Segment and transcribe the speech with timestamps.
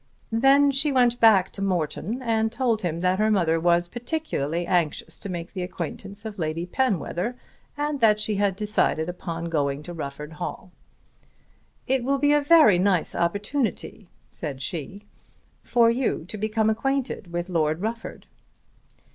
[0.31, 5.19] Then she went back to Morton and told him that her mother was particularly anxious
[5.19, 7.35] to make the acquaintance of Lady Penwether
[7.77, 10.71] and that she had decided upon going to Rufford Hall.
[11.85, 15.03] "It will be a very nice opportunity," said she,
[15.61, 18.25] "for you to become acquainted with Lord Rufford."